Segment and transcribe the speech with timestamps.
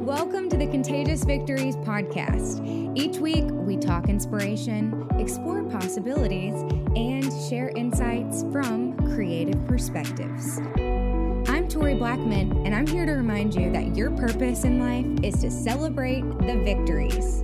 [0.00, 2.66] Welcome to the Contagious Victories podcast.
[2.96, 6.54] Each week, we talk inspiration, explore possibilities,
[6.96, 10.58] and share insights from creative perspectives.
[11.50, 15.38] I'm Tori Blackman, and I'm here to remind you that your purpose in life is
[15.42, 17.42] to celebrate the victories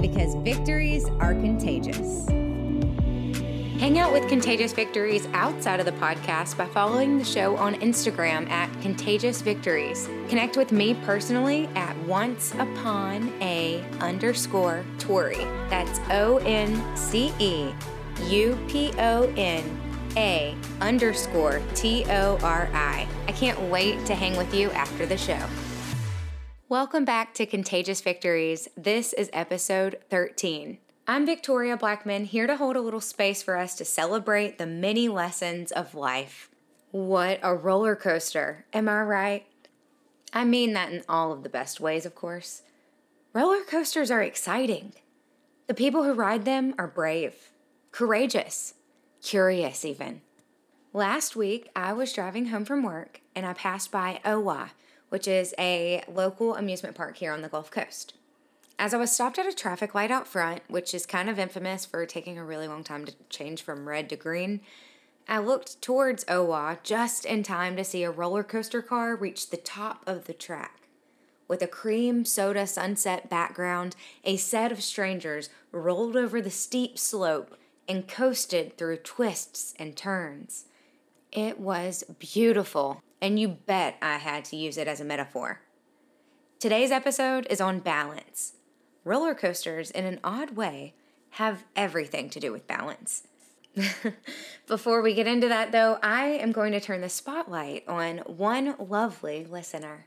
[0.00, 2.26] because victories are contagious.
[3.80, 8.46] Hang out with Contagious Victories outside of the podcast by following the show on Instagram
[8.50, 10.06] at Contagious Victories.
[10.28, 15.46] Connect with me personally at once upon a underscore Tori.
[15.70, 17.72] That's O N C E
[18.26, 19.64] U P O N
[20.14, 23.08] A underscore T O R I.
[23.28, 25.42] I can't wait to hang with you after the show.
[26.68, 28.68] Welcome back to Contagious Victories.
[28.76, 30.76] This is episode 13.
[31.10, 35.08] I'm Victoria Blackman, here to hold a little space for us to celebrate the many
[35.08, 36.48] lessons of life.
[36.92, 39.46] What a roller coaster, am I right?
[40.32, 42.62] I mean that in all of the best ways, of course.
[43.32, 44.92] Roller coasters are exciting.
[45.66, 47.50] The people who ride them are brave,
[47.90, 48.74] courageous,
[49.20, 50.20] curious, even.
[50.92, 54.70] Last week, I was driving home from work and I passed by OWA,
[55.08, 58.14] which is a local amusement park here on the Gulf Coast.
[58.80, 61.84] As I was stopped at a traffic light out front, which is kind of infamous
[61.84, 64.62] for taking a really long time to change from red to green,
[65.28, 69.58] I looked towards OWA just in time to see a roller coaster car reach the
[69.58, 70.88] top of the track.
[71.46, 77.58] With a cream soda sunset background, a set of strangers rolled over the steep slope
[77.86, 80.64] and coasted through twists and turns.
[81.32, 85.60] It was beautiful, and you bet I had to use it as a metaphor.
[86.58, 88.54] Today's episode is on balance
[89.10, 90.94] roller coasters, in an odd way,
[91.30, 93.26] have everything to do with balance.
[94.68, 98.76] Before we get into that, though, I am going to turn the spotlight on one
[98.78, 100.06] lovely listener.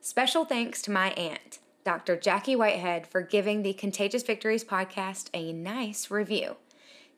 [0.00, 2.16] Special thanks to my aunt, Dr.
[2.16, 6.56] Jackie Whitehead, for giving the Contagious Victories podcast a nice review.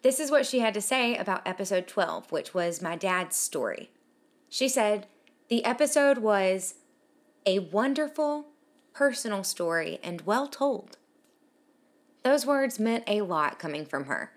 [0.02, 3.90] This is what she had to say about episode 12, which was my dad's story.
[4.50, 5.06] She said,
[5.48, 6.74] The episode was
[7.46, 8.48] a wonderful,
[8.92, 10.98] personal story and well told.
[12.22, 14.32] Those words meant a lot coming from her.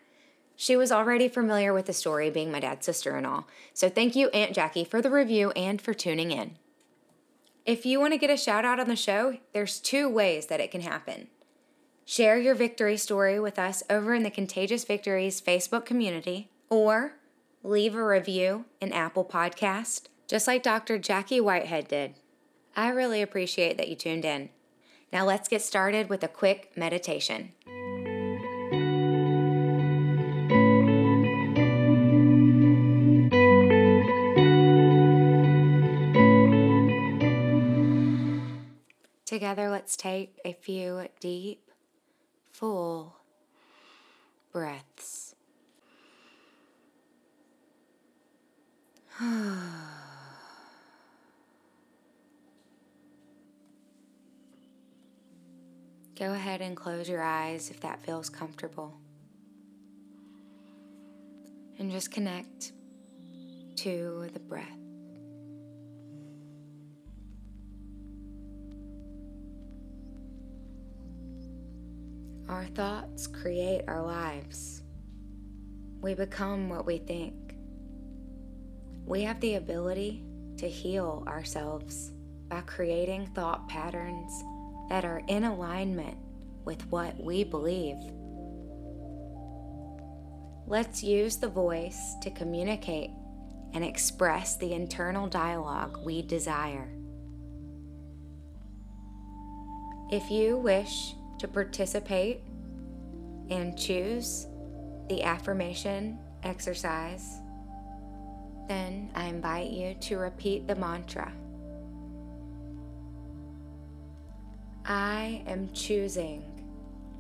[0.56, 4.16] She was already familiar with the story, being my dad's sister and all, so thank
[4.16, 6.58] you, Aunt Jackie, for the review and for tuning in.
[7.66, 10.60] If you want to get a shout out on the show, there's two ways that
[10.60, 11.28] it can happen.
[12.06, 17.14] Share your victory story with us over in the Contagious Victories Facebook community, or
[17.64, 20.98] leave a review in Apple Podcast, just like Dr.
[20.98, 22.16] Jackie Whitehead did.
[22.76, 24.50] I really appreciate that you tuned in.
[25.14, 27.52] Now let's get started with a quick meditation.
[39.26, 41.72] Together, let's take a few deep,
[42.52, 43.18] full
[44.52, 45.36] breaths.
[56.22, 58.94] Go ahead and close your eyes if that feels comfortable.
[61.80, 62.74] And just connect
[63.78, 64.68] to the breath.
[72.48, 74.84] Our thoughts create our lives.
[76.02, 77.56] We become what we think.
[79.08, 80.24] We have the ability
[80.58, 82.12] to heal ourselves
[82.48, 84.44] by creating thought patterns
[84.92, 86.18] that are in alignment
[86.66, 87.96] with what we believe.
[90.68, 93.10] Let's use the voice to communicate
[93.74, 96.90] and express the internal dialogue we desire.
[100.12, 102.42] If you wish to participate
[103.50, 104.46] and choose
[105.08, 107.40] the affirmation exercise,
[108.68, 111.32] then I invite you to repeat the mantra.
[114.86, 116.44] I am choosing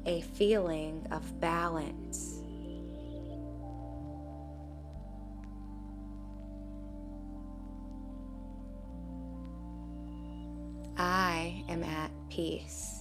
[0.06, 2.42] a feeling of balance.
[10.98, 12.98] I am at peace.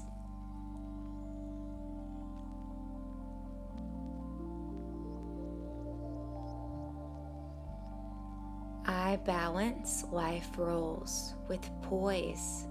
[8.87, 12.67] I balance life roles with poise.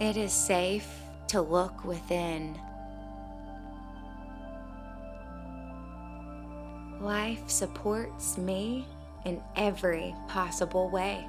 [0.00, 0.88] It is safe
[1.28, 2.58] to look within.
[7.00, 8.86] life supports me
[9.24, 11.26] in every possible way.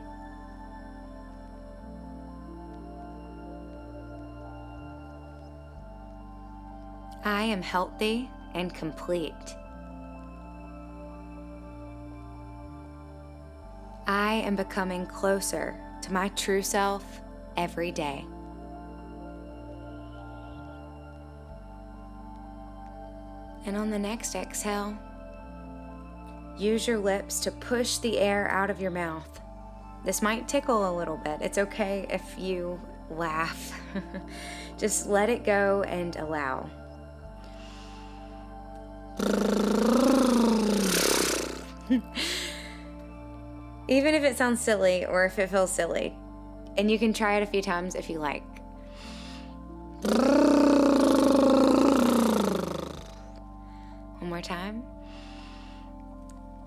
[7.23, 9.33] I am healthy and complete.
[14.07, 17.21] I am becoming closer to my true self
[17.55, 18.25] every day.
[23.65, 24.97] And on the next exhale,
[26.57, 29.39] use your lips to push the air out of your mouth.
[30.03, 31.41] This might tickle a little bit.
[31.41, 32.79] It's okay if you
[33.09, 33.79] laugh.
[34.77, 36.69] Just let it go and allow.
[43.87, 46.15] Even if it sounds silly or if it feels silly,
[46.77, 48.43] and you can try it a few times if you like.
[54.31, 54.83] More time.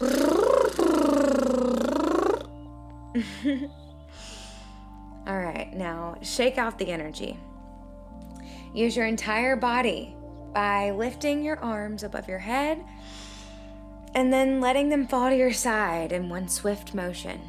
[5.26, 7.38] All right, now shake out the energy.
[8.74, 10.14] Use your entire body
[10.52, 12.84] by lifting your arms above your head
[14.14, 17.40] and then letting them fall to your side in one swift motion.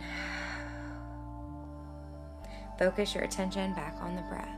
[2.80, 4.50] Focus your attention back on the breath.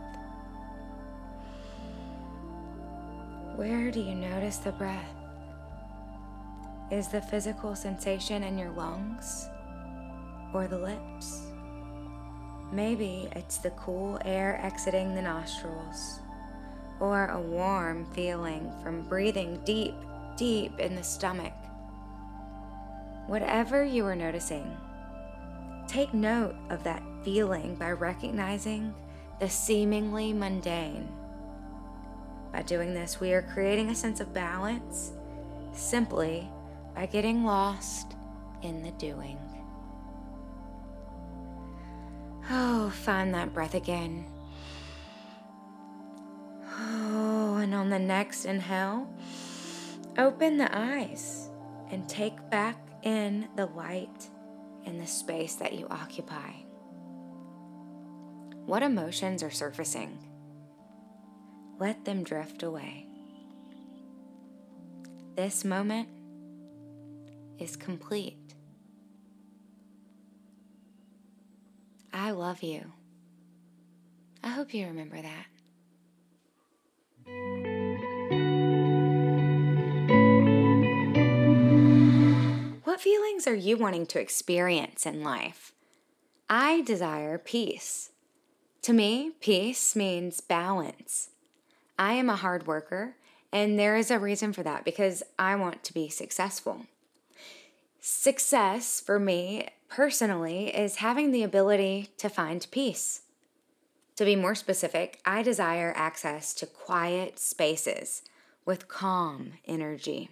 [3.56, 5.17] Where do you notice the breath?
[6.90, 9.50] Is the physical sensation in your lungs
[10.54, 11.42] or the lips?
[12.72, 16.20] Maybe it's the cool air exiting the nostrils
[17.02, 19.96] or a warm feeling from breathing deep,
[20.38, 21.52] deep in the stomach.
[23.28, 24.78] Whatever you are noticing,
[25.90, 28.96] take note of that feeling by recognizing
[29.42, 31.10] the seemingly mundane.
[32.54, 35.12] By doing this, we are creating a sense of balance
[35.74, 36.50] simply
[36.98, 38.16] by getting lost
[38.64, 39.38] in the doing.
[42.50, 44.26] Oh, find that breath again.
[46.80, 49.08] Oh, and on the next inhale,
[50.18, 51.52] open the eyes
[51.92, 54.30] and take back in the light
[54.86, 56.50] in the space that you occupy.
[58.66, 60.18] What emotions are surfacing?
[61.78, 63.06] Let them drift away.
[65.36, 66.10] This moment
[67.60, 68.54] is complete.
[72.14, 72.94] I love you.
[74.44, 75.46] I hope you remember that.
[82.84, 85.74] What feelings are you wanting to experience in life?
[86.50, 88.12] I desire peace.
[88.84, 91.30] To me, peace means balance.
[92.00, 93.16] I am a hard worker,
[93.52, 96.86] and there is a reason for that because I want to be successful.
[98.00, 103.22] Success for me personally is having the ability to find peace.
[104.18, 108.24] To be more specific, I desire access to quiet spaces
[108.66, 110.30] with calm energy.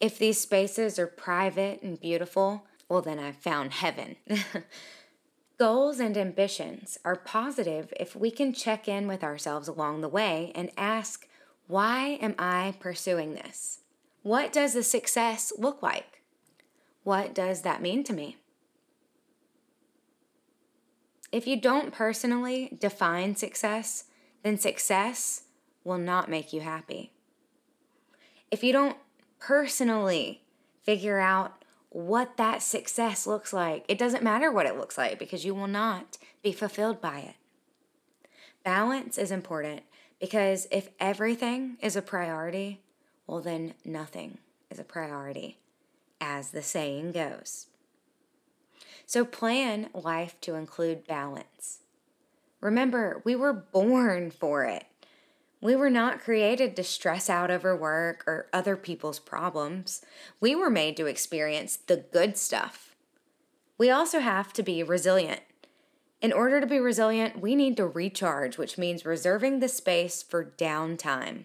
[0.00, 4.16] If these spaces are private and beautiful, well, then I've found heaven.
[5.58, 10.52] Goals and ambitions are positive if we can check in with ourselves along the way
[10.54, 11.26] and ask,
[11.66, 13.80] why am I pursuing this?
[14.22, 16.23] What does the success look like?
[17.04, 18.36] What does that mean to me?
[21.30, 24.04] If you don't personally define success,
[24.42, 25.44] then success
[25.84, 27.12] will not make you happy.
[28.50, 28.96] If you don't
[29.38, 30.42] personally
[30.84, 33.84] figure out what that success looks like.
[33.86, 37.36] It doesn't matter what it looks like because you will not be fulfilled by it.
[38.64, 39.82] Balance is important
[40.18, 42.80] because if everything is a priority,
[43.28, 44.38] well, then nothing
[44.70, 45.58] is a priority,
[46.24, 47.66] as the saying goes.
[49.04, 51.80] So plan life to include balance.
[52.62, 54.84] Remember, we were born for it.
[55.60, 60.02] We were not created to stress out over work or other people's problems.
[60.40, 62.96] We were made to experience the good stuff.
[63.76, 65.42] We also have to be resilient.
[66.22, 70.54] In order to be resilient, we need to recharge, which means reserving the space for
[70.56, 71.44] downtime.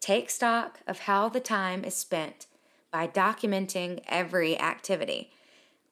[0.00, 2.46] Take stock of how the time is spent
[2.96, 5.30] by documenting every activity,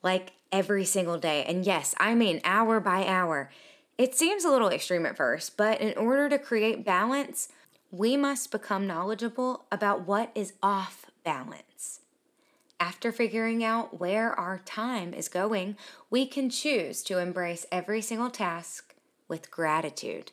[0.03, 1.45] like every single day.
[1.45, 3.51] And yes, I mean hour by hour.
[3.99, 7.51] It seems a little extreme at first, but in order to create balance,
[7.91, 12.01] we must become knowledgeable about what is off balance.
[12.81, 15.77] After figuring out where our time is going,
[16.09, 18.95] we can choose to embrace every single task
[19.29, 20.33] with gratitude.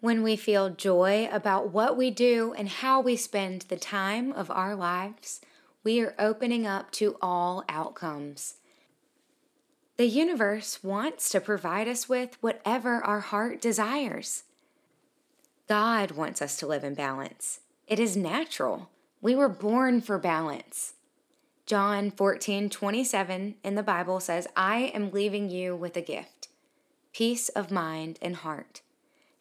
[0.00, 4.50] When we feel joy about what we do and how we spend the time of
[4.50, 5.40] our lives,
[5.82, 8.56] we are opening up to all outcomes.
[9.96, 14.44] The universe wants to provide us with whatever our heart desires.
[15.68, 17.60] God wants us to live in balance.
[17.86, 18.90] It is natural.
[19.22, 20.92] We were born for balance.
[21.64, 26.48] John 14, 27 in the Bible says, I am leaving you with a gift
[27.12, 28.82] peace of mind and heart.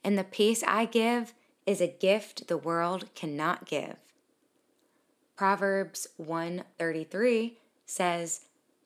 [0.06, 1.34] And the peace I give
[1.66, 3.96] is a gift the world cannot give.
[5.36, 7.58] Proverbs 133
[7.88, 8.42] says,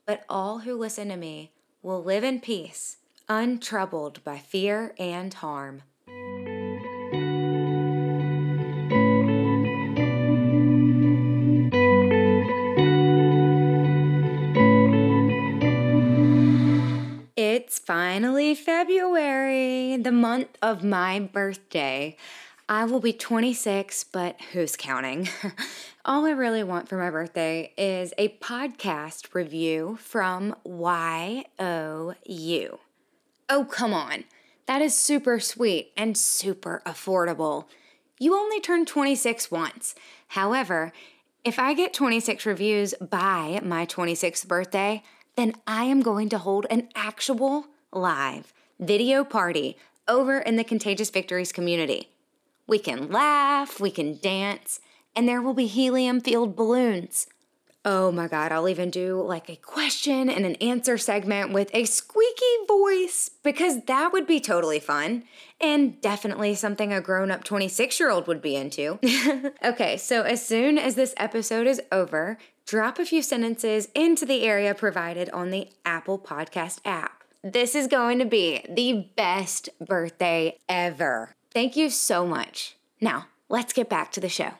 [0.05, 1.51] But all who listen to me
[1.83, 5.81] will live in peace, untroubled by fear and harm.
[17.69, 22.17] It's finally February, the month of my birthday.
[22.67, 25.29] I will be 26, but who's counting?
[26.03, 31.43] All I really want for my birthday is a podcast review from YOU.
[33.47, 34.23] Oh, come on.
[34.65, 37.65] That is super sweet and super affordable.
[38.17, 39.93] You only turn 26 once.
[40.29, 40.91] However,
[41.43, 45.03] if I get 26 reviews by my 26th birthday,
[45.39, 51.09] then I am going to hold an actual live video party over in the Contagious
[51.09, 52.09] Victories community.
[52.67, 54.81] We can laugh, we can dance,
[55.15, 57.27] and there will be helium filled balloons.
[57.85, 61.85] Oh my God, I'll even do like a question and an answer segment with a
[61.85, 65.23] squeaky voice because that would be totally fun
[65.61, 68.99] and definitely something a grown up 26 year old would be into.
[69.63, 74.43] okay, so as soon as this episode is over, drop a few sentences into the
[74.43, 77.23] area provided on the Apple Podcast app.
[77.41, 81.31] This is going to be the best birthday ever.
[81.53, 82.75] Thank you so much.
[82.99, 84.51] Now, let's get back to the show.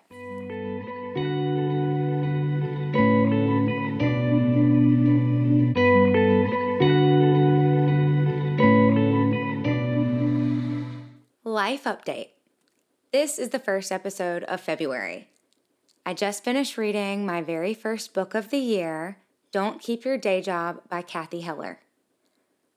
[11.70, 12.30] Life Update.
[13.12, 15.28] This is the first episode of February.
[16.04, 19.20] I just finished reading my very first book of the year,
[19.52, 21.82] Don't Keep Your Day Job by Cathy Heller.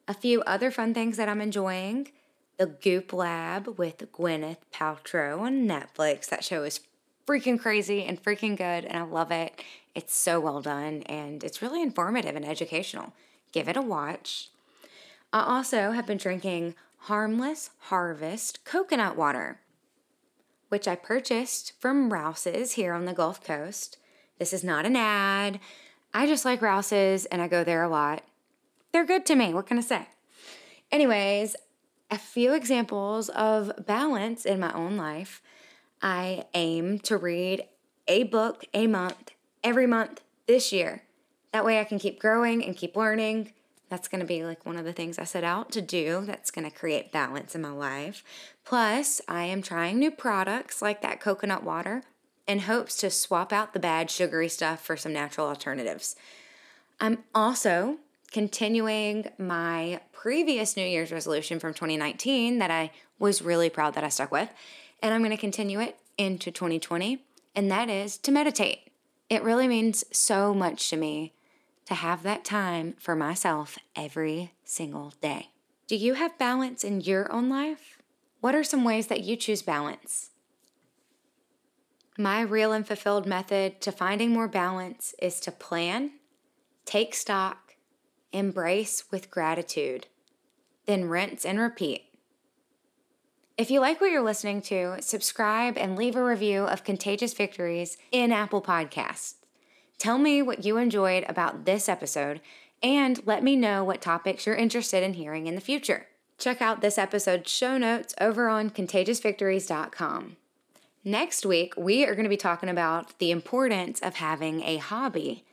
[0.07, 2.09] A few other fun things that I'm enjoying
[2.59, 6.27] The Goop Lab with Gwyneth Paltrow on Netflix.
[6.27, 6.81] That show is
[7.27, 9.59] freaking crazy and freaking good, and I love it.
[9.95, 13.15] It's so well done and it's really informative and educational.
[13.53, 14.51] Give it a watch.
[15.33, 16.75] I also have been drinking
[17.06, 19.61] Harmless Harvest coconut water
[20.73, 23.99] which I purchased from Rouse's here on the Gulf Coast.
[24.38, 25.61] This is not an ad.
[26.14, 28.23] I just like Rouse's and I go there a lot.
[28.90, 29.52] They're good to me.
[29.52, 30.09] What can I say?
[30.90, 31.56] Anyways,
[32.11, 35.42] a few examples of balance in my own life.
[36.00, 37.64] I aim to read
[38.09, 39.32] a book a month
[39.62, 41.02] every month this year.
[41.52, 43.52] That way I can keep growing and keep learning
[43.93, 46.51] that's going to be like one of the things I set out to do that's
[46.51, 48.25] going to create balance in my life.
[48.65, 52.03] Plus, I am trying new products like that coconut water
[52.49, 56.17] in hopes to swap out the bad sugary stuff for some natural alternatives.
[57.01, 57.99] I'm also
[58.31, 64.09] continuing my previous New Year's resolution from 2019 that I was really proud that I
[64.09, 64.49] stuck with,
[65.03, 67.23] and I'm going to continue it into 2020,
[67.55, 68.91] and that is to meditate.
[69.29, 71.35] It really means so much to me
[71.87, 75.49] to have that time for myself every single day.
[75.87, 77.99] Do you have balance in your own life?
[78.41, 80.31] What are some ways that you choose balance?
[82.19, 86.12] My real and fulfilled method to finding more balance is to plan,
[86.85, 87.75] take stock,
[88.33, 90.07] embrace with gratitude,
[90.87, 92.05] then rinse and repeat.
[93.59, 97.99] If you like what you're listening to, subscribe and leave a review of Contagious Victories
[98.11, 99.35] in Apple Podcasts.
[100.02, 102.40] Tell me what you enjoyed about this episode
[102.82, 106.09] and let me know what topics you're interested in hearing in the future.
[106.38, 110.38] Check out this episode's show notes over on contagiousvictories.com.
[111.04, 115.44] Next week, we are going to be talking about the importance of having a hobby.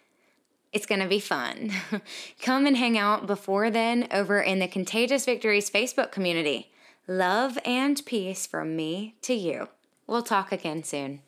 [0.74, 1.72] It's going to be fun.
[2.42, 6.72] Come and hang out before then over in the Contagious Victories Facebook community.
[7.08, 9.70] Love and peace from me to you.
[10.08, 11.22] We'll talk again soon.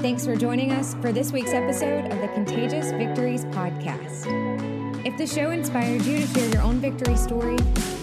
[0.00, 4.26] Thanks for joining us for this week's episode of the Contagious Victories podcast.
[5.04, 7.56] If the show inspired you to share your own victory story,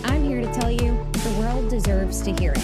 [0.03, 2.61] I'm here to tell you the world deserves to hear it.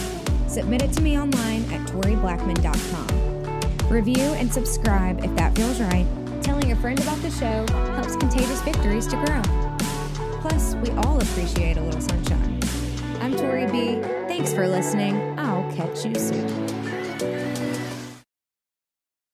[0.49, 3.89] Submit it to me online at toriblackman.com.
[3.89, 6.05] Review and subscribe if that feels right.
[6.43, 9.41] Telling a friend about the show helps Contagious Victories to grow.
[10.41, 12.59] Plus, we all appreciate a little sunshine.
[13.21, 14.01] I'm Tori B.
[14.27, 15.39] Thanks for listening.
[15.39, 16.80] I'll catch you soon.